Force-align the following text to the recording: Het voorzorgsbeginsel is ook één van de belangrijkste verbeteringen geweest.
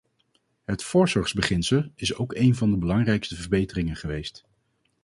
Het 0.65 0.83
voorzorgsbeginsel 0.83 1.83
is 1.95 2.13
ook 2.15 2.33
één 2.33 2.55
van 2.55 2.71
de 2.71 2.77
belangrijkste 2.77 3.35
verbeteringen 3.35 3.95
geweest. 3.95 4.43